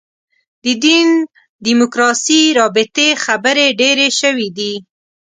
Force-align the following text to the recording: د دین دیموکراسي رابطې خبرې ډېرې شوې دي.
د 0.63 0.65
دین 0.83 1.09
دیموکراسي 1.67 2.41
رابطې 2.59 3.07
خبرې 3.25 3.67
ډېرې 3.81 4.07
شوې 4.19 4.47
دي. 4.57 4.73